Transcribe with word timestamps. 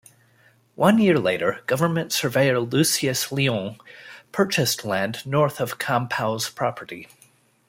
One 0.73 0.97
year 0.97 1.19
later, 1.19 1.59
government 1.67 2.11
surveyor 2.11 2.59
Lucius 2.59 3.31
Lyon 3.31 3.77
purchased 4.31 4.83
land 4.83 5.23
north 5.27 5.59
of 5.59 5.77
Campau's 5.77 6.49
property. 6.49 7.07